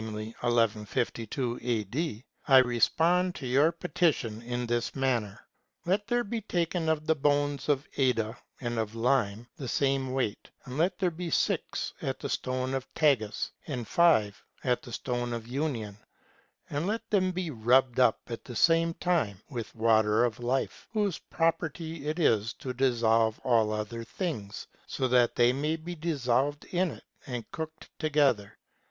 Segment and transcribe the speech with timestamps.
[0.03, 5.41] 1152 A.D.], I respond to your petition in this manner....
[5.85, 10.49] Let there be taken of the bones of Ada, and of lime, the same weight;
[10.65, 15.33] and let there be six at the stone of Tagus, and five at the stone
[15.33, 15.99] of union;
[16.71, 21.19] and let them be rubbed up at the same time with water of life, whose
[21.19, 26.89] property it is to dissolve all other things, so that they may be dissolved in
[26.89, 28.57] it and cooked together.